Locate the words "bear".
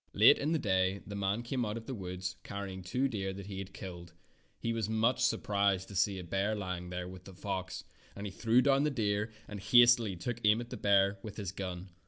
6.23-6.55, 10.77-11.19